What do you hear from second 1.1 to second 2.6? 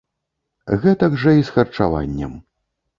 жа і з харчаваннем.